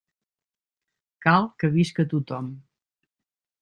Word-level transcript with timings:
Cal 1.27 1.47
que 1.59 1.71
visca 1.79 2.09
tothom. 2.17 2.53